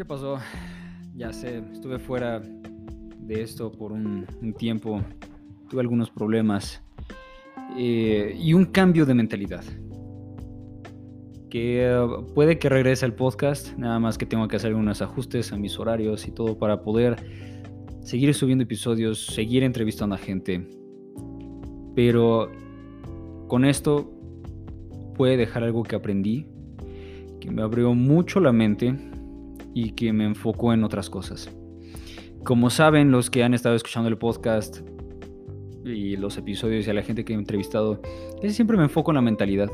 ¿Qué 0.00 0.06
pasó? 0.06 0.38
Ya 1.14 1.30
sé, 1.30 1.62
estuve 1.74 1.98
fuera 1.98 2.40
de 2.40 3.42
esto 3.42 3.70
por 3.70 3.92
un, 3.92 4.26
tiempo. 4.56 5.02
Tuve 5.68 5.82
algunos 5.82 6.08
problemas. 6.08 6.82
Eh, 7.76 8.34
y 8.40 8.54
un 8.54 8.64
cambio 8.64 9.04
de 9.04 9.12
mentalidad. 9.12 9.62
Que 11.50 11.84
eh, 11.84 12.06
puede 12.34 12.58
que 12.58 12.70
regrese 12.70 13.04
al 13.04 13.14
podcast, 13.14 13.76
nada 13.76 13.98
más 13.98 14.16
que 14.16 14.24
tengo 14.24 14.48
que 14.48 14.56
hacer 14.56 14.68
algunos 14.68 15.02
ajustes 15.02 15.52
a 15.52 15.58
mis 15.58 15.78
horarios 15.78 16.26
y 16.26 16.30
todo 16.30 16.58
para 16.58 16.80
poder 16.80 17.16
seguir 18.00 18.32
subiendo 18.32 18.64
episodios, 18.64 19.26
seguir 19.26 19.64
entrevistando 19.64 20.14
a 20.14 20.18
gente. 20.18 20.66
Pero 21.94 22.50
con 23.48 23.66
esto 23.66 24.10
puede 25.14 25.36
dejar 25.36 25.62
algo 25.62 25.82
que 25.82 25.94
aprendí, 25.94 26.46
que 27.38 27.50
me 27.50 27.60
abrió 27.60 27.92
mucho 27.92 28.40
la 28.40 28.52
mente 28.52 29.09
y 29.74 29.92
que 29.92 30.12
me 30.12 30.24
enfocó 30.24 30.72
en 30.72 30.84
otras 30.84 31.10
cosas. 31.10 31.50
Como 32.44 32.70
saben 32.70 33.10
los 33.10 33.30
que 33.30 33.44
han 33.44 33.54
estado 33.54 33.74
escuchando 33.74 34.08
el 34.08 34.18
podcast 34.18 34.80
y 35.84 36.16
los 36.16 36.36
episodios 36.36 36.86
y 36.86 36.90
a 36.90 36.94
la 36.94 37.02
gente 37.02 37.24
que 37.24 37.32
he 37.32 37.36
entrevistado, 37.36 38.00
es 38.42 38.54
siempre 38.54 38.76
me 38.76 38.84
enfoco 38.84 39.10
en 39.10 39.16
la 39.16 39.22
mentalidad. 39.22 39.70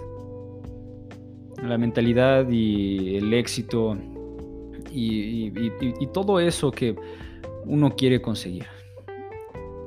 La 1.62 1.78
mentalidad 1.78 2.48
y 2.50 3.16
el 3.16 3.32
éxito 3.32 3.96
y, 4.92 5.52
y 5.56 6.06
todo 6.12 6.40
eso 6.40 6.70
que 6.70 6.96
uno 7.64 7.94
quiere 7.96 8.20
conseguir. 8.20 8.66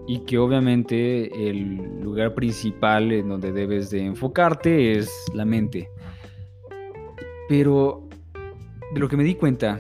Y 0.07 0.20
que 0.26 0.40
obviamente 0.40 1.49
el 1.49 2.02
lugar 2.02 2.34
principal 2.34 3.12
en 3.12 3.30
donde 3.30 3.52
debes 3.52 3.91
de 3.91 4.05
enfocarte 4.05 4.98
es 4.98 5.12
la 5.34 5.46
mente. 5.46 5.90
Pero 7.48 8.09
de 8.93 8.99
lo 8.99 9.07
que 9.07 9.18
me 9.18 9.23
di 9.23 9.35
cuenta 9.35 9.79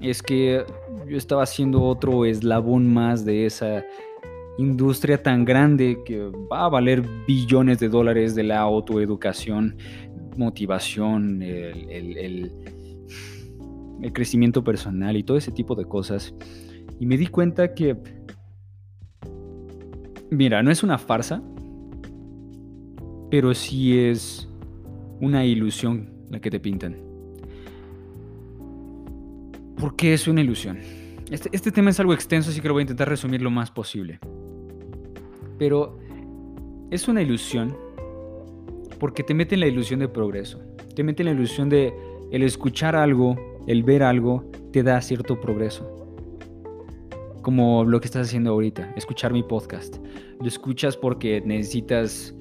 es 0.00 0.22
que 0.22 0.64
yo 1.08 1.16
estaba 1.16 1.42
haciendo 1.42 1.82
otro 1.82 2.24
eslabón 2.24 2.92
más 2.92 3.24
de 3.24 3.46
esa 3.46 3.84
industria 4.58 5.22
tan 5.22 5.44
grande 5.44 5.98
que 6.04 6.30
va 6.52 6.66
a 6.66 6.68
valer 6.68 7.02
billones 7.26 7.78
de 7.78 7.88
dólares 7.88 8.34
de 8.34 8.44
la 8.44 8.60
autoeducación, 8.60 9.76
motivación, 10.36 11.42
el, 11.42 12.16
el, 12.18 12.52
crecimiento 14.12 14.62
personal 14.62 15.16
y 15.16 15.22
todo 15.22 15.38
ese 15.38 15.50
tipo 15.50 15.74
de 15.74 15.86
cosas. 15.86 16.34
Y 17.00 17.06
me 17.06 17.16
di 17.16 17.26
cuenta 17.26 17.74
que, 17.74 17.96
mira, 20.30 20.62
no 20.62 20.70
es 20.70 20.82
una 20.82 20.98
farsa, 20.98 21.42
pero 23.30 23.54
sí 23.54 23.98
es 23.98 24.46
una 25.20 25.46
ilusión 25.46 26.10
la 26.28 26.38
que 26.38 26.50
te 26.50 26.60
pintan. 26.60 27.03
¿Por 29.84 29.96
qué 29.96 30.14
es 30.14 30.26
una 30.28 30.40
ilusión? 30.40 30.78
Este, 31.30 31.50
este, 31.52 31.70
tema 31.70 31.90
es 31.90 32.00
algo 32.00 32.14
extenso, 32.14 32.48
así 32.48 32.62
que 32.62 32.68
lo 32.68 32.72
voy 32.72 32.80
a 32.80 32.84
intentar 32.84 33.06
resumir 33.06 33.42
lo 33.42 33.50
más 33.50 33.70
posible. 33.70 34.18
Pero 35.58 35.98
es 36.90 37.06
una 37.06 37.20
ilusión 37.20 37.76
porque 38.98 39.22
te 39.22 39.34
mete 39.34 39.56
en 39.56 39.60
la 39.60 39.66
ilusión 39.66 40.00
de 40.00 40.08
progreso. 40.08 40.62
Te 40.96 41.04
mete 41.04 41.22
en 41.22 41.26
la 41.26 41.32
ilusión 41.32 41.68
de 41.68 41.92
el 42.32 42.42
escuchar 42.44 42.96
algo, 42.96 43.36
el 43.66 43.82
ver 43.82 44.02
algo, 44.02 44.50
te 44.72 44.82
da 44.82 45.02
cierto 45.02 45.38
progreso. 45.38 45.86
Como 47.42 47.84
lo 47.84 48.00
que 48.00 48.06
estás 48.06 48.28
haciendo 48.28 48.52
ahorita, 48.52 48.90
escuchar 48.96 49.34
mi 49.34 49.42
podcast. 49.42 49.98
Lo 50.40 50.48
escuchas 50.48 50.96
porque 50.96 51.42
necesitas 51.44 52.34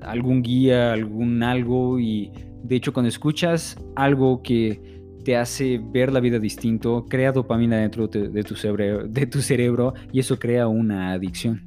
algún 0.00 0.40
guía, 0.40 0.94
algún 0.94 1.42
algo 1.42 2.00
y 2.00 2.32
de 2.62 2.76
hecho 2.76 2.94
cuando 2.94 3.10
escuchas 3.10 3.76
algo 3.94 4.42
que 4.42 4.97
te 5.24 5.36
hace 5.36 5.80
ver 5.82 6.12
la 6.12 6.20
vida 6.20 6.38
distinto, 6.38 7.06
crea 7.08 7.32
dopamina 7.32 7.78
dentro 7.78 8.08
de, 8.08 8.42
tu 8.42 8.54
cerebro, 8.54 9.06
de 9.06 9.26
tu 9.26 9.40
cerebro 9.40 9.94
y 10.12 10.20
eso 10.20 10.38
crea 10.38 10.68
una 10.68 11.12
adicción. 11.12 11.62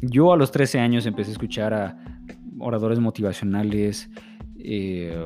Yo 0.00 0.32
a 0.32 0.36
los 0.36 0.50
13 0.50 0.80
años 0.80 1.06
empecé 1.06 1.30
a 1.30 1.32
escuchar 1.32 1.74
a 1.74 1.96
oradores 2.58 2.98
motivacionales, 2.98 4.10
eh, 4.58 5.16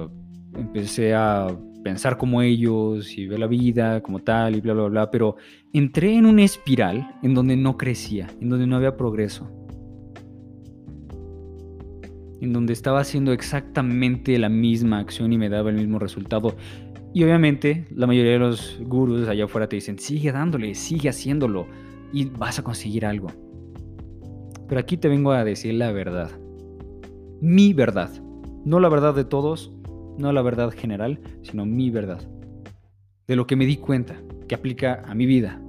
empecé 0.54 1.14
a 1.14 1.48
pensar 1.82 2.18
como 2.18 2.42
ellos 2.42 3.16
y 3.16 3.26
ver 3.26 3.38
la 3.38 3.46
vida 3.46 4.00
como 4.02 4.18
tal 4.18 4.56
y 4.56 4.60
bla, 4.60 4.74
bla, 4.74 4.88
bla, 4.88 5.10
pero 5.10 5.36
entré 5.72 6.14
en 6.14 6.26
una 6.26 6.42
espiral 6.42 7.14
en 7.22 7.32
donde 7.32 7.56
no 7.56 7.76
crecía, 7.76 8.26
en 8.40 8.50
donde 8.50 8.66
no 8.66 8.76
había 8.76 8.96
progreso 8.96 9.65
en 12.46 12.52
donde 12.52 12.72
estaba 12.72 13.00
haciendo 13.00 13.32
exactamente 13.32 14.38
la 14.38 14.48
misma 14.48 15.00
acción 15.00 15.32
y 15.32 15.38
me 15.38 15.48
daba 15.48 15.70
el 15.70 15.76
mismo 15.76 15.98
resultado. 15.98 16.56
Y 17.12 17.24
obviamente 17.24 17.86
la 17.90 18.06
mayoría 18.06 18.32
de 18.32 18.38
los 18.38 18.78
gurús 18.80 19.28
allá 19.28 19.44
afuera 19.44 19.68
te 19.68 19.76
dicen, 19.76 19.98
sigue 19.98 20.32
dándole, 20.32 20.74
sigue 20.74 21.08
haciéndolo 21.08 21.66
y 22.12 22.26
vas 22.26 22.58
a 22.58 22.62
conseguir 22.62 23.04
algo. 23.04 23.28
Pero 24.68 24.80
aquí 24.80 24.96
te 24.96 25.08
vengo 25.08 25.32
a 25.32 25.44
decir 25.44 25.74
la 25.74 25.90
verdad. 25.92 26.30
Mi 27.40 27.74
verdad. 27.74 28.10
No 28.64 28.80
la 28.80 28.88
verdad 28.88 29.14
de 29.14 29.24
todos, 29.24 29.72
no 30.18 30.32
la 30.32 30.42
verdad 30.42 30.70
general, 30.70 31.20
sino 31.42 31.66
mi 31.66 31.90
verdad. 31.90 32.28
De 33.26 33.36
lo 33.36 33.46
que 33.46 33.56
me 33.56 33.66
di 33.66 33.76
cuenta, 33.76 34.20
que 34.48 34.54
aplica 34.54 35.02
a 35.06 35.14
mi 35.14 35.26
vida. 35.26 35.60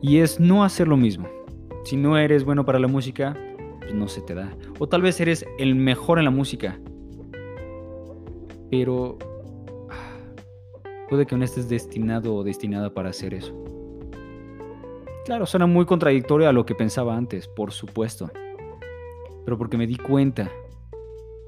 Y 0.00 0.18
es 0.18 0.38
no 0.38 0.62
hacer 0.64 0.86
lo 0.86 0.96
mismo. 0.96 1.28
Si 1.84 1.96
no 1.96 2.18
eres 2.18 2.44
bueno 2.44 2.64
para 2.64 2.78
la 2.78 2.88
música, 2.88 3.36
pues, 3.88 3.98
no 3.98 4.08
se 4.08 4.20
te 4.20 4.34
da. 4.34 4.54
O 4.78 4.86
tal 4.86 5.02
vez 5.02 5.20
eres 5.20 5.46
el 5.58 5.74
mejor 5.74 6.18
en 6.18 6.26
la 6.26 6.30
música. 6.30 6.78
Pero 8.70 9.16
ah, 9.88 10.18
puede 11.08 11.26
que 11.26 11.36
no 11.36 11.44
estés 11.44 11.68
destinado 11.68 12.34
o 12.34 12.44
destinada 12.44 12.92
para 12.92 13.10
hacer 13.10 13.32
eso. 13.32 13.54
Claro, 15.24 15.46
suena 15.46 15.66
muy 15.66 15.86
contradictorio 15.86 16.48
a 16.48 16.52
lo 16.52 16.66
que 16.66 16.74
pensaba 16.74 17.16
antes, 17.16 17.48
por 17.48 17.72
supuesto. 17.72 18.30
Pero 19.44 19.56
porque 19.56 19.78
me 19.78 19.86
di 19.86 19.96
cuenta 19.96 20.50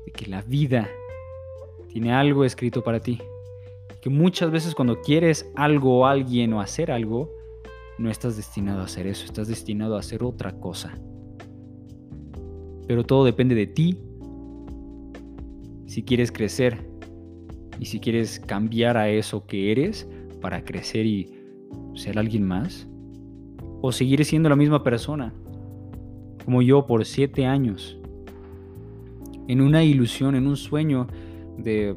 de 0.07 0.13
que 0.13 0.27
la 0.27 0.41
vida 0.43 0.89
tiene 1.89 2.13
algo 2.13 2.45
escrito 2.45 2.83
para 2.83 3.01
ti. 3.01 3.21
Que 4.01 4.09
muchas 4.09 4.51
veces 4.51 4.75
cuando 4.75 5.03
quieres 5.03 5.51
algo 5.57 6.01
o 6.01 6.07
alguien 6.07 6.55
o 6.55 6.63
hacer 6.63 6.91
algo, 6.91 7.31
no 7.99 8.11
estás 8.11 8.39
destinado 8.39 8.81
a 8.81 8.85
hacer 8.85 9.07
eso, 9.07 9.27
estás 9.27 9.49
destinado 9.49 9.97
a 9.97 10.01
hacer 10.01 10.23
otra 10.23 10.59
cosa 10.59 10.95
pero 12.91 13.05
todo 13.05 13.25
depende 13.25 13.55
de 13.55 13.69
ti. 13.69 13.97
Si 15.87 16.03
quieres 16.03 16.33
crecer 16.33 16.91
y 17.79 17.85
si 17.85 18.01
quieres 18.01 18.41
cambiar 18.41 18.97
a 18.97 19.09
eso 19.09 19.47
que 19.47 19.71
eres 19.71 20.09
para 20.41 20.65
crecer 20.65 21.07
y 21.07 21.31
ser 21.95 22.19
alguien 22.19 22.43
más, 22.43 22.89
o 23.81 23.93
seguir 23.93 24.25
siendo 24.25 24.49
la 24.49 24.57
misma 24.57 24.83
persona, 24.83 25.33
como 26.45 26.63
yo 26.63 26.85
por 26.85 27.05
siete 27.05 27.47
años, 27.47 27.97
en 29.47 29.61
una 29.61 29.85
ilusión, 29.85 30.35
en 30.35 30.49
un 30.49 30.57
sueño 30.57 31.07
de, 31.59 31.95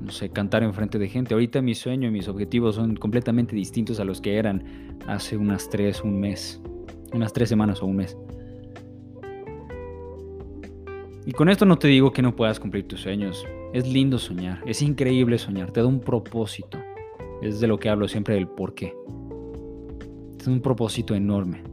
no 0.00 0.10
sé, 0.10 0.30
cantar 0.30 0.64
enfrente 0.64 0.98
de 0.98 1.08
gente. 1.08 1.34
Ahorita 1.34 1.62
mi 1.62 1.76
sueño 1.76 2.08
y 2.08 2.10
mis 2.10 2.26
objetivos 2.26 2.74
son 2.74 2.96
completamente 2.96 3.54
distintos 3.54 4.00
a 4.00 4.04
los 4.04 4.20
que 4.20 4.34
eran 4.38 4.64
hace 5.06 5.36
unas 5.36 5.70
tres, 5.70 6.02
un 6.02 6.18
mes, 6.18 6.60
unas 7.12 7.32
tres 7.32 7.48
semanas 7.48 7.80
o 7.80 7.86
un 7.86 7.94
mes. 7.94 8.18
Y 11.26 11.32
con 11.32 11.48
esto 11.48 11.66
no 11.66 11.76
te 11.76 11.88
digo 11.88 12.12
que 12.12 12.22
no 12.22 12.36
puedas 12.36 12.60
cumplir 12.60 12.86
tus 12.86 13.00
sueños. 13.00 13.44
Es 13.72 13.92
lindo 13.92 14.16
soñar, 14.16 14.62
es 14.64 14.80
increíble 14.80 15.38
soñar, 15.38 15.72
te 15.72 15.80
da 15.80 15.86
un 15.86 15.98
propósito. 15.98 16.78
Es 17.42 17.58
de 17.58 17.66
lo 17.66 17.78
que 17.78 17.88
hablo 17.88 18.06
siempre 18.06 18.36
del 18.36 18.46
por 18.46 18.74
qué. 18.74 18.94
Da 20.44 20.52
un 20.52 20.60
propósito 20.60 21.16
enorme. 21.16 21.64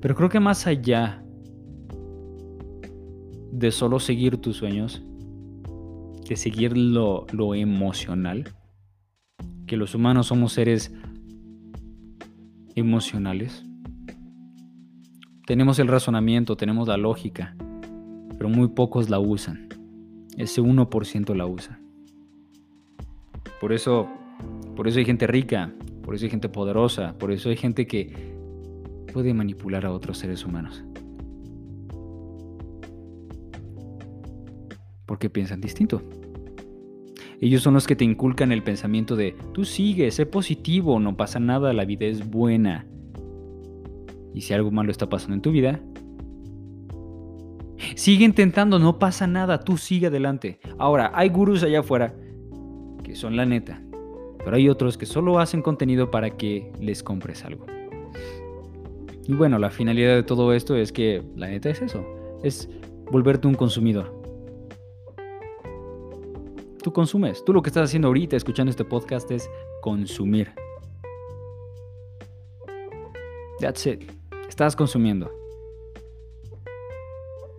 Pero 0.00 0.14
creo 0.14 0.28
que 0.28 0.38
más 0.38 0.68
allá 0.68 1.24
de 3.50 3.72
solo 3.72 3.98
seguir 3.98 4.36
tus 4.36 4.58
sueños, 4.58 5.02
de 6.28 6.36
seguir 6.36 6.78
lo, 6.78 7.26
lo 7.32 7.52
emocional, 7.56 8.54
que 9.66 9.76
los 9.76 9.96
humanos 9.96 10.28
somos 10.28 10.52
seres 10.52 10.94
emocionales, 12.76 13.64
tenemos 15.48 15.80
el 15.80 15.88
razonamiento, 15.88 16.56
tenemos 16.56 16.86
la 16.86 16.96
lógica, 16.96 17.56
pero 18.46 18.54
muy 18.54 18.68
pocos 18.68 19.10
la 19.10 19.18
usan. 19.18 19.68
Ese 20.36 20.62
1% 20.62 21.34
la 21.34 21.46
usa. 21.46 21.80
Por 23.60 23.72
eso, 23.72 24.08
por 24.76 24.86
eso 24.86 25.00
hay 25.00 25.04
gente 25.04 25.26
rica, 25.26 25.72
por 26.04 26.14
eso 26.14 26.26
hay 26.26 26.30
gente 26.30 26.48
poderosa, 26.48 27.18
por 27.18 27.32
eso 27.32 27.48
hay 27.48 27.56
gente 27.56 27.88
que 27.88 28.36
puede 29.12 29.34
manipular 29.34 29.84
a 29.84 29.90
otros 29.90 30.18
seres 30.18 30.44
humanos. 30.44 30.84
Porque 35.06 35.28
piensan 35.28 35.60
distinto. 35.60 36.02
Ellos 37.40 37.62
son 37.62 37.74
los 37.74 37.88
que 37.88 37.96
te 37.96 38.04
inculcan 38.04 38.52
el 38.52 38.62
pensamiento 38.62 39.16
de, 39.16 39.34
tú 39.54 39.64
sigue, 39.64 40.10
sé 40.12 40.24
positivo, 40.24 41.00
no 41.00 41.16
pasa 41.16 41.40
nada, 41.40 41.72
la 41.72 41.84
vida 41.84 42.06
es 42.06 42.30
buena. 42.30 42.86
Y 44.34 44.42
si 44.42 44.54
algo 44.54 44.70
malo 44.70 44.92
está 44.92 45.08
pasando 45.08 45.34
en 45.34 45.42
tu 45.42 45.50
vida, 45.50 45.80
Sigue 47.96 48.26
intentando, 48.26 48.78
no 48.78 48.98
pasa 48.98 49.26
nada, 49.26 49.60
tú 49.60 49.78
sigue 49.78 50.08
adelante. 50.08 50.60
Ahora, 50.78 51.10
hay 51.14 51.30
gurús 51.30 51.62
allá 51.62 51.80
afuera 51.80 52.14
que 53.02 53.16
son 53.16 53.36
la 53.36 53.46
neta. 53.46 53.82
Pero 54.44 54.54
hay 54.54 54.68
otros 54.68 54.98
que 54.98 55.06
solo 55.06 55.38
hacen 55.38 55.62
contenido 55.62 56.10
para 56.10 56.28
que 56.28 56.70
les 56.78 57.02
compres 57.02 57.42
algo. 57.46 57.64
Y 59.26 59.32
bueno, 59.32 59.58
la 59.58 59.70
finalidad 59.70 60.14
de 60.14 60.22
todo 60.22 60.52
esto 60.52 60.76
es 60.76 60.92
que 60.92 61.22
la 61.36 61.48
neta 61.48 61.70
es 61.70 61.80
eso, 61.80 62.04
es 62.42 62.68
volverte 63.10 63.48
un 63.48 63.54
consumidor. 63.54 64.14
Tú 66.82 66.92
consumes, 66.92 67.42
tú 67.46 67.54
lo 67.54 67.62
que 67.62 67.70
estás 67.70 67.88
haciendo 67.88 68.08
ahorita 68.08 68.36
escuchando 68.36 68.70
este 68.70 68.84
podcast 68.84 69.30
es 69.30 69.48
consumir. 69.80 70.52
That's 73.58 73.86
it. 73.86 74.12
Estás 74.48 74.76
consumiendo. 74.76 75.45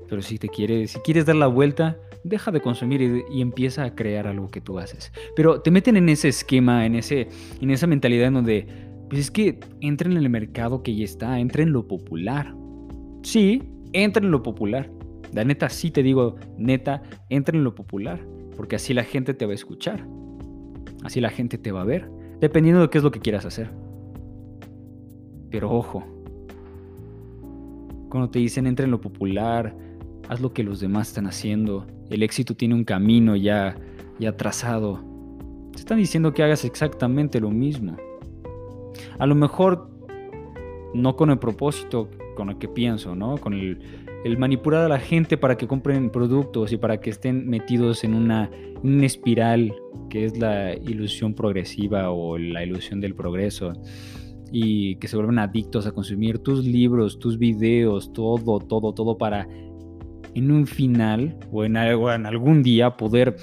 Pero 0.09 0.21
si 0.21 0.38
te 0.38 0.48
quieres, 0.50 0.92
si 0.92 1.00
quieres 1.00 1.25
dar 1.25 1.36
la 1.36 1.48
vuelta, 1.48 1.98
deja 2.24 2.51
de 2.51 2.62
consumir 2.62 3.24
y, 3.30 3.42
empieza 3.42 3.83
a 3.83 3.95
crear 3.95 4.27
algo 4.27 4.48
que 4.50 4.62
tú 4.62 4.80
haces. 4.80 5.12
Pero 5.36 5.62
te 5.62 5.71
meten 5.71 5.98
en 5.98 6.09
ese 6.09 6.30
esquema, 6.30 6.86
en, 6.86 6.95
ese, 6.95 7.27
en 7.62 7.71
esa 7.71 7.88
mentalidad 7.88 8.27
en 8.27 8.33
donde, 8.33 8.68
pues 9.09 9.21
es 9.21 9.31
que 9.31 9.59
entra 9.81 10.09
en 10.09 10.18
el 10.18 10.30
mercado 10.30 10.83
que 10.83 10.95
ya 10.95 11.06
está, 11.06 11.39
entra 11.39 11.63
en 11.63 11.71
lo 11.71 11.88
popular. 11.88 12.56
Sí, 13.24 13.63
entra 13.94 14.24
en 14.24 14.31
lo 14.31 14.44
popular. 14.44 14.89
La 15.33 15.44
neta, 15.44 15.69
sí 15.69 15.92
te 15.92 16.04
digo, 16.04 16.36
neta, 16.57 17.03
entra 17.30 17.57
en 17.57 17.63
lo 17.63 17.75
popular. 17.75 18.19
Porque 18.56 18.75
así 18.75 18.94
la 18.94 19.03
gente 19.03 19.33
te 19.33 19.45
va 19.45 19.51
a 19.51 19.56
escuchar. 19.56 20.06
Así 21.03 21.21
la 21.21 21.30
gente 21.30 21.57
te 21.57 21.71
va 21.71 21.81
a 21.81 21.86
ver. 21.86 22.10
Dependiendo 22.39 22.81
de 22.81 22.89
qué 22.89 22.98
es 22.98 23.03
lo 23.03 23.12
que 23.12 23.19
quieras 23.19 23.45
hacer. 23.45 23.69
Pero 25.51 25.71
ojo. 25.71 26.03
Cuando 28.10 28.30
te 28.30 28.39
dicen 28.39 28.68
entra 28.68 28.86
en 28.86 28.92
lo 28.92 29.01
popular, 29.01 29.75
haz 30.27 30.41
lo 30.41 30.53
que 30.53 30.63
los 30.63 30.79
demás 30.79 31.09
están 31.09 31.27
haciendo. 31.27 31.85
El 32.09 32.24
éxito 32.24 32.56
tiene 32.56 32.75
un 32.75 32.83
camino 32.83 33.35
ya, 33.35 33.77
ya 34.19 34.35
trazado. 34.35 35.03
Te 35.71 35.79
están 35.79 35.97
diciendo 35.97 36.33
que 36.33 36.44
hagas 36.44 36.65
exactamente 36.65 37.39
lo 37.39 37.50
mismo. 37.50 37.97
A 39.19 39.25
lo 39.25 39.35
mejor 39.35 39.89
no 40.94 41.15
con 41.15 41.29
el 41.29 41.39
propósito 41.39 42.09
con 42.35 42.50
el 42.50 42.57
que 42.57 42.68
pienso, 42.68 43.15
¿no? 43.15 43.38
Con 43.38 43.53
el, 43.53 43.79
el 44.24 44.38
manipular 44.38 44.85
a 44.85 44.89
la 44.89 45.00
gente 45.00 45.38
para 45.38 45.57
que 45.57 45.68
compren 45.68 46.09
productos 46.09 46.71
y 46.71 46.77
para 46.77 47.00
que 47.00 47.09
estén 47.09 47.47
metidos 47.47 48.03
en 48.03 48.13
una, 48.13 48.50
una 48.83 49.06
espiral 49.06 49.74
que 50.09 50.25
es 50.25 50.38
la 50.38 50.75
ilusión 50.75 51.33
progresiva 51.33 52.12
o 52.12 52.38
la 52.38 52.63
ilusión 52.63 53.01
del 53.01 53.15
progreso 53.15 53.74
y 54.51 54.95
que 54.95 55.07
se 55.07 55.18
vuelven 55.18 55.39
adictos 55.39 55.88
a 55.88 55.91
consumir 55.91 56.39
tus 56.39 56.65
libros, 56.65 57.19
tus 57.19 57.38
videos, 57.38 58.13
todo, 58.13 58.59
todo, 58.59 58.94
todo 58.94 59.18
para 59.18 59.47
en 60.35 60.51
un 60.51 60.68
final 60.68 61.38
o 61.51 61.63
en, 61.63 61.77
algún 61.77 62.63
día 62.63 62.97
poder 62.97 63.38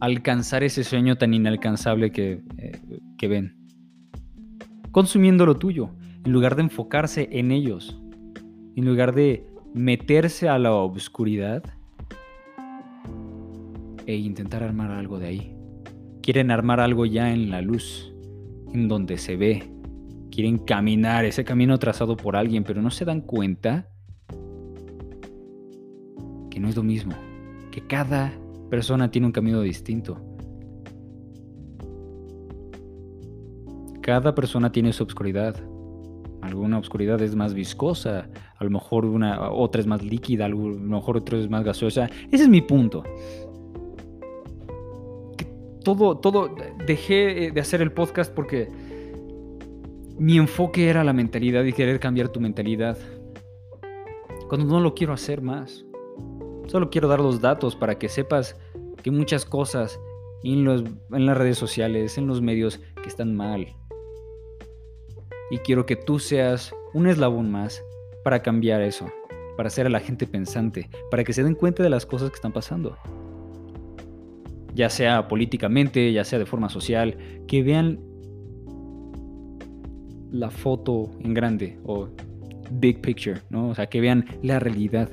alcanzar 0.00 0.62
ese 0.62 0.84
sueño 0.84 1.16
tan 1.16 1.34
inalcanzable 1.34 2.10
que, 2.10 2.42
eh, 2.58 2.80
que 3.18 3.28
ven. 3.28 3.56
Consumiendo 4.90 5.46
lo 5.46 5.56
tuyo, 5.56 5.90
en 6.24 6.32
lugar 6.32 6.56
de 6.56 6.62
enfocarse 6.62 7.28
en 7.32 7.50
ellos, 7.52 8.00
en 8.76 8.84
lugar 8.84 9.14
de 9.14 9.46
meterse 9.74 10.48
a 10.48 10.58
la 10.58 10.72
oscuridad 10.72 11.62
e 14.06 14.16
intentar 14.16 14.62
armar 14.62 14.90
algo 14.90 15.18
de 15.18 15.26
ahí. 15.26 15.56
Quieren 16.22 16.50
armar 16.50 16.80
algo 16.80 17.06
ya 17.06 17.32
en 17.32 17.50
la 17.50 17.60
luz, 17.60 18.12
en 18.72 18.88
donde 18.88 19.18
se 19.18 19.36
ve. 19.36 19.70
Quieren 20.30 20.58
caminar 20.58 21.24
ese 21.24 21.44
camino 21.44 21.78
trazado 21.78 22.16
por 22.16 22.36
alguien, 22.36 22.64
pero 22.64 22.82
no 22.82 22.90
se 22.90 23.04
dan 23.04 23.20
cuenta 23.20 23.88
que 26.56 26.60
no 26.60 26.70
es 26.70 26.76
lo 26.76 26.82
mismo, 26.82 27.12
que 27.70 27.82
cada 27.82 28.32
persona 28.70 29.10
tiene 29.10 29.26
un 29.26 29.32
camino 29.34 29.60
distinto. 29.60 30.18
Cada 34.00 34.34
persona 34.34 34.72
tiene 34.72 34.94
su 34.94 35.02
obscuridad. 35.02 35.54
Alguna 36.40 36.78
obscuridad 36.78 37.20
es 37.20 37.34
más 37.34 37.52
viscosa, 37.52 38.30
a 38.56 38.64
lo 38.64 38.70
mejor 38.70 39.04
una, 39.04 39.50
otra 39.50 39.82
es 39.82 39.86
más 39.86 40.02
líquida, 40.02 40.46
a 40.46 40.48
lo 40.48 40.56
mejor 40.56 41.18
otra 41.18 41.38
es 41.38 41.50
más 41.50 41.62
gaseosa. 41.62 42.08
Ese 42.32 42.44
es 42.44 42.48
mi 42.48 42.62
punto. 42.62 43.04
todo, 45.84 46.16
todo, 46.16 46.54
dejé 46.86 47.50
de 47.52 47.60
hacer 47.60 47.82
el 47.82 47.92
podcast 47.92 48.32
porque 48.34 48.70
mi 50.18 50.38
enfoque 50.38 50.88
era 50.88 51.04
la 51.04 51.12
mentalidad 51.12 51.64
y 51.64 51.74
querer 51.74 52.00
cambiar 52.00 52.30
tu 52.30 52.40
mentalidad. 52.40 52.96
Cuando 54.48 54.66
no 54.66 54.80
lo 54.80 54.94
quiero 54.94 55.12
hacer 55.12 55.42
más. 55.42 55.85
Solo 56.66 56.90
quiero 56.90 57.08
dar 57.08 57.20
los 57.20 57.40
datos 57.40 57.76
para 57.76 57.98
que 57.98 58.08
sepas 58.08 58.56
que 59.02 59.10
muchas 59.10 59.44
cosas 59.44 60.00
en, 60.42 60.64
los, 60.64 60.82
en 61.12 61.26
las 61.26 61.36
redes 61.36 61.58
sociales, 61.58 62.18
en 62.18 62.26
los 62.26 62.42
medios, 62.42 62.80
que 63.02 63.08
están 63.08 63.34
mal. 63.34 63.66
Y 65.50 65.58
quiero 65.58 65.86
que 65.86 65.96
tú 65.96 66.18
seas 66.18 66.74
un 66.92 67.06
eslabón 67.06 67.50
más 67.50 67.82
para 68.24 68.42
cambiar 68.42 68.82
eso, 68.82 69.06
para 69.56 69.68
hacer 69.68 69.86
a 69.86 69.90
la 69.90 70.00
gente 70.00 70.26
pensante, 70.26 70.90
para 71.10 71.22
que 71.22 71.32
se 71.32 71.44
den 71.44 71.54
cuenta 71.54 71.82
de 71.82 71.90
las 71.90 72.04
cosas 72.04 72.30
que 72.30 72.34
están 72.34 72.52
pasando. 72.52 72.96
Ya 74.74 74.90
sea 74.90 75.28
políticamente, 75.28 76.12
ya 76.12 76.24
sea 76.24 76.38
de 76.38 76.46
forma 76.46 76.68
social, 76.68 77.16
que 77.46 77.62
vean 77.62 78.00
la 80.32 80.50
foto 80.50 81.10
en 81.20 81.32
grande 81.32 81.78
o 81.84 82.08
big 82.72 83.00
picture, 83.00 83.40
¿no? 83.48 83.68
O 83.68 83.74
sea, 83.74 83.86
que 83.86 84.00
vean 84.00 84.26
la 84.42 84.58
realidad 84.58 85.08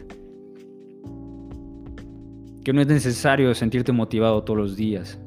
que 2.63 2.73
no 2.73 2.81
es 2.81 2.87
necesario 2.87 3.53
sentirte 3.53 3.91
motivado 3.91 4.43
todos 4.43 4.57
los 4.57 4.75
días, 4.77 5.19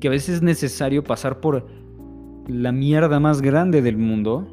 que 0.00 0.08
a 0.08 0.10
veces 0.10 0.36
es 0.36 0.42
necesario 0.42 1.04
pasar 1.04 1.40
por 1.40 1.66
la 2.48 2.72
mierda 2.72 3.20
más 3.20 3.42
grande 3.42 3.82
del 3.82 3.98
mundo 3.98 4.46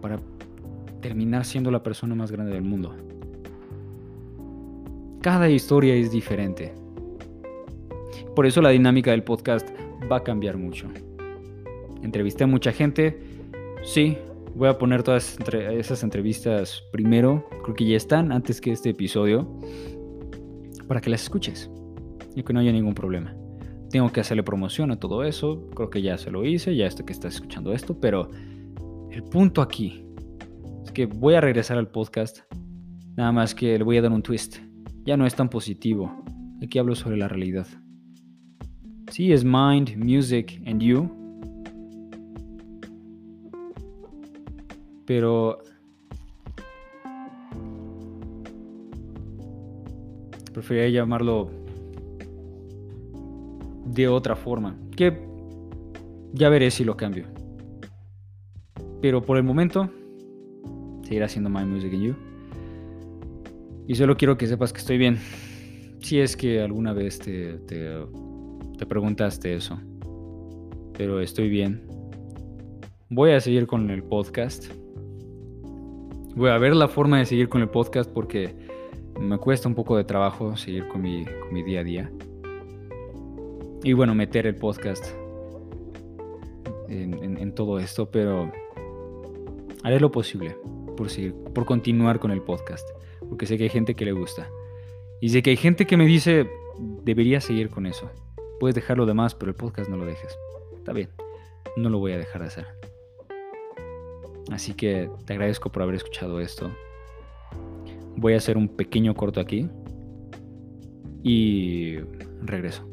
para 0.00 0.18
terminar 1.00 1.44
siendo 1.44 1.70
la 1.70 1.82
persona 1.82 2.14
más 2.14 2.32
grande 2.32 2.52
del 2.52 2.62
mundo. 2.62 2.94
Cada 5.22 5.48
historia 5.48 5.94
es 5.94 6.10
diferente. 6.10 6.74
Por 8.34 8.46
eso 8.46 8.62
la 8.62 8.70
dinámica 8.70 9.10
del 9.10 9.22
podcast 9.22 9.68
va 10.10 10.18
a 10.18 10.24
cambiar 10.24 10.56
mucho. 10.56 10.86
Entrevisté 12.02 12.44
a 12.44 12.46
mucha 12.46 12.72
gente. 12.72 13.20
Sí, 13.82 14.16
voy 14.54 14.68
a 14.68 14.78
poner 14.78 15.02
todas 15.02 15.36
esas 15.52 16.02
entrevistas 16.02 16.82
primero. 16.92 17.44
Creo 17.62 17.74
que 17.74 17.84
ya 17.84 17.96
están 17.96 18.32
antes 18.32 18.60
que 18.60 18.72
este 18.72 18.90
episodio 18.90 19.46
para 20.88 21.00
que 21.00 21.10
las 21.10 21.22
escuches 21.22 21.70
y 22.34 22.42
que 22.42 22.52
no 22.52 22.60
haya 22.60 22.72
ningún 22.72 22.94
problema. 22.94 23.36
Tengo 23.90 24.10
que 24.10 24.20
hacerle 24.20 24.42
promoción 24.42 24.90
a 24.90 24.98
todo 24.98 25.22
eso, 25.22 25.68
creo 25.74 25.90
que 25.90 26.02
ya 26.02 26.18
se 26.18 26.30
lo 26.30 26.44
hice, 26.44 26.74
ya 26.74 26.86
esto 26.86 27.04
que 27.04 27.12
estás 27.12 27.36
escuchando 27.36 27.72
esto, 27.72 27.98
pero 28.00 28.30
el 29.10 29.22
punto 29.22 29.62
aquí 29.62 30.04
es 30.84 30.92
que 30.92 31.06
voy 31.06 31.34
a 31.34 31.40
regresar 31.40 31.78
al 31.78 31.88
podcast, 31.88 32.40
nada 33.16 33.32
más 33.32 33.54
que 33.54 33.78
le 33.78 33.84
voy 33.84 33.96
a 33.98 34.02
dar 34.02 34.12
un 34.12 34.22
twist. 34.22 34.56
Ya 35.04 35.16
no 35.16 35.26
es 35.26 35.34
tan 35.34 35.48
positivo, 35.48 36.12
aquí 36.62 36.78
hablo 36.78 36.94
sobre 36.94 37.16
la 37.16 37.28
realidad. 37.28 37.66
Sí, 39.10 39.32
es 39.32 39.42
Mind, 39.44 39.96
Music 39.96 40.62
and 40.66 40.82
You. 40.82 41.10
Pero 45.06 45.58
preferiría 50.58 51.00
llamarlo 51.00 51.50
de 53.86 54.08
otra 54.08 54.34
forma. 54.34 54.76
Que 54.96 55.16
ya 56.32 56.48
veré 56.48 56.70
si 56.70 56.84
lo 56.84 56.96
cambio. 56.96 57.26
Pero 59.00 59.22
por 59.22 59.36
el 59.36 59.44
momento, 59.44 59.88
seguirá 61.04 61.28
siendo 61.28 61.48
My 61.48 61.64
Music 61.64 61.92
and 61.94 62.02
You. 62.02 62.14
Y 63.86 63.94
solo 63.94 64.16
quiero 64.16 64.36
que 64.36 64.46
sepas 64.46 64.72
que 64.72 64.80
estoy 64.80 64.98
bien. 64.98 65.18
Si 66.00 66.18
es 66.18 66.36
que 66.36 66.60
alguna 66.60 66.92
vez 66.92 67.18
te, 67.18 67.58
te, 67.60 67.90
te 68.76 68.86
preguntaste 68.86 69.54
eso. 69.54 69.78
Pero 70.96 71.20
estoy 71.20 71.48
bien. 71.48 71.86
Voy 73.08 73.30
a 73.30 73.40
seguir 73.40 73.66
con 73.66 73.90
el 73.90 74.02
podcast. 74.02 74.66
Voy 76.34 76.50
a 76.50 76.58
ver 76.58 76.74
la 76.74 76.88
forma 76.88 77.18
de 77.18 77.26
seguir 77.26 77.48
con 77.48 77.62
el 77.62 77.68
podcast 77.68 78.10
porque 78.10 78.54
me 79.18 79.38
cuesta 79.38 79.68
un 79.68 79.74
poco 79.74 79.96
de 79.96 80.04
trabajo 80.04 80.56
seguir 80.56 80.86
con 80.88 81.02
mi, 81.02 81.24
día 81.64 81.80
a 81.80 81.84
día. 81.84 82.10
Y 83.82 83.92
bueno, 83.92 84.14
meter 84.14 84.46
el 84.46 84.56
podcast 84.56 85.04
en, 86.88 87.54
todo 87.54 87.78
esto, 87.78 88.10
pero 88.10 88.52
haré 89.82 90.00
lo 90.00 90.12
posible 90.12 90.56
por, 90.96 91.10
seguir, 91.10 91.34
por 91.54 91.64
continuar 91.64 92.18
con 92.20 92.30
el 92.30 92.42
podcast, 92.42 92.88
porque 93.28 93.46
sé 93.46 93.56
que 93.56 93.64
hay 93.64 93.70
gente 93.70 93.94
que 93.94 94.04
le 94.04 94.12
gusta. 94.12 94.48
Y 95.20 95.30
sé 95.30 95.42
que 95.42 95.50
hay 95.50 95.56
gente 95.56 95.86
que 95.86 95.96
me 95.96 96.06
dice, 96.06 96.48
debería 97.02 97.40
seguir 97.40 97.70
con 97.70 97.86
eso. 97.86 98.10
Puedes 98.60 98.74
dejar 98.74 98.98
lo 98.98 99.06
demás, 99.06 99.34
pero 99.34 99.50
el 99.50 99.56
podcast 99.56 99.90
no 99.90 99.96
lo 99.96 100.04
dejes. 100.04 100.36
Está 100.76 100.92
bien, 100.92 101.08
no 101.76 101.90
lo 101.90 101.98
voy 101.98 102.12
a 102.12 102.18
dejar 102.18 102.42
de 102.42 102.48
hacer. 102.48 102.66
Así 104.50 104.74
que 104.74 105.10
te 105.26 105.32
agradezco 105.32 105.70
por 105.70 105.82
haber 105.82 105.96
escuchado 105.96 106.40
esto. 106.40 106.70
Voy 108.20 108.34
a 108.34 108.38
hacer 108.38 108.56
un 108.56 108.66
pequeño 108.66 109.14
corto 109.14 109.38
aquí 109.38 109.68
y 111.22 111.98
regreso. 112.42 112.84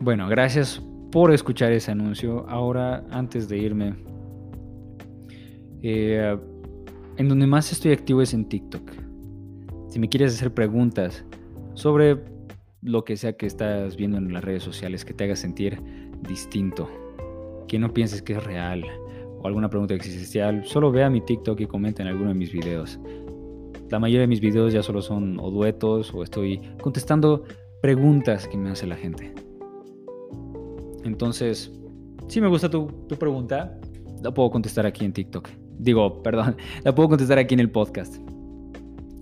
Bueno, 0.00 0.28
gracias 0.28 0.82
por 1.12 1.32
escuchar 1.32 1.70
ese 1.70 1.92
anuncio. 1.92 2.48
Ahora, 2.48 3.04
antes 3.10 3.48
de 3.48 3.58
irme, 3.58 3.94
eh, 5.80 6.36
en 7.16 7.28
donde 7.28 7.46
más 7.46 7.70
estoy 7.70 7.92
activo 7.92 8.22
es 8.22 8.34
en 8.34 8.48
TikTok. 8.48 8.90
Si 9.88 10.00
me 10.00 10.08
quieres 10.08 10.34
hacer 10.34 10.52
preguntas 10.52 11.24
sobre 11.74 12.24
lo 12.82 13.04
que 13.04 13.16
sea 13.16 13.34
que 13.34 13.46
estás 13.46 13.96
viendo 13.96 14.18
en 14.18 14.32
las 14.32 14.42
redes 14.42 14.64
sociales 14.64 15.04
que 15.04 15.14
te 15.14 15.24
haga 15.24 15.36
sentir 15.36 15.80
distinto 16.28 16.88
que 17.68 17.78
no 17.78 17.92
pienses 17.92 18.22
que 18.22 18.32
es 18.32 18.42
real 18.42 18.84
o 19.40 19.46
alguna 19.46 19.70
pregunta 19.70 19.94
existencial, 19.94 20.64
solo 20.64 20.90
vea 20.90 21.08
mi 21.08 21.20
TikTok 21.20 21.60
y 21.60 21.66
comenta 21.66 22.02
en 22.02 22.08
alguno 22.08 22.30
de 22.30 22.34
mis 22.34 22.50
videos. 22.50 22.98
La 23.90 23.98
mayoría 23.98 24.22
de 24.22 24.26
mis 24.26 24.40
videos 24.40 24.72
ya 24.72 24.82
solo 24.82 25.00
son 25.00 25.38
o 25.38 25.50
duetos 25.50 26.12
o 26.12 26.22
estoy 26.22 26.60
contestando 26.82 27.44
preguntas 27.80 28.48
que 28.48 28.56
me 28.56 28.70
hace 28.70 28.86
la 28.86 28.96
gente. 28.96 29.32
Entonces, 31.04 31.72
si 32.26 32.40
me 32.40 32.48
gusta 32.48 32.68
tu, 32.68 32.88
tu 33.08 33.16
pregunta, 33.16 33.78
la 34.22 34.32
puedo 34.32 34.50
contestar 34.50 34.84
aquí 34.84 35.04
en 35.04 35.12
TikTok. 35.12 35.48
Digo, 35.78 36.22
perdón, 36.22 36.56
la 36.82 36.94
puedo 36.94 37.10
contestar 37.10 37.38
aquí 37.38 37.54
en 37.54 37.60
el 37.60 37.70
podcast. 37.70 38.16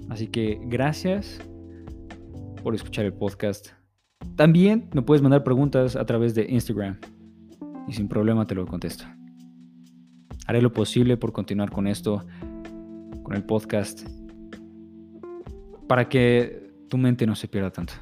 Así 0.09 0.29
que 0.29 0.59
gracias 0.65 1.41
por 2.63 2.75
escuchar 2.75 3.05
el 3.05 3.13
podcast. 3.13 3.69
También 4.35 4.89
me 4.95 5.03
puedes 5.03 5.23
mandar 5.23 5.45
preguntas 5.45 5.95
a 5.95 6.05
través 6.07 6.35
de 6.35 6.47
Instagram 6.49 6.99
y 7.89 7.93
sin 7.93 8.09
problema 8.09 8.47
te 8.47 8.55
lo 8.55 8.67
contesto. 8.67 9.05
Haré 10.47 10.63
lo 10.63 10.73
posible 10.73 11.17
por 11.17 11.33
continuar 11.33 11.71
con 11.71 11.87
esto, 11.87 12.25
con 13.23 13.35
el 13.35 13.45
podcast, 13.45 14.07
para 15.89 16.09
que 16.09 16.71
tu 16.89 16.99
mente 16.99 17.27
no 17.27 17.35
se 17.35 17.49
pierda 17.49 17.71
tanto. 17.71 17.95